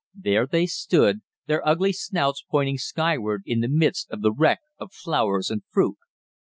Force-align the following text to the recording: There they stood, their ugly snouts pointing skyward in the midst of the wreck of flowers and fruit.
There 0.15 0.47
they 0.47 0.65
stood, 0.65 1.21
their 1.45 1.61
ugly 1.63 1.93
snouts 1.93 2.43
pointing 2.49 2.79
skyward 2.79 3.43
in 3.45 3.59
the 3.59 3.69
midst 3.69 4.09
of 4.09 4.23
the 4.23 4.31
wreck 4.31 4.61
of 4.79 4.91
flowers 4.91 5.51
and 5.51 5.61
fruit. 5.69 5.97